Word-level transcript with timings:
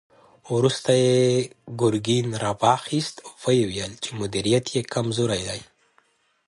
وروسته 0.53 0.91
يې 1.03 1.21
ګرګين 1.81 2.27
را 2.43 2.51
واخيست، 2.61 3.15
ويې 3.41 3.63
ويل 3.69 3.93
چې 4.03 4.09
مديريت 4.19 4.65
يې 4.75 4.81
کمزوری 4.93 5.41
دی. 5.49 5.61